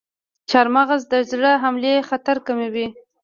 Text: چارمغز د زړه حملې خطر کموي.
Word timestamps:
چارمغز 0.49 1.01
د 1.11 1.13
زړه 1.29 1.51
حملې 1.63 1.95
خطر 2.09 2.37
کموي. 2.45 2.87